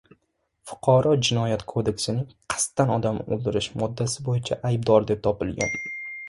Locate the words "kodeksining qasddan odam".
1.71-3.21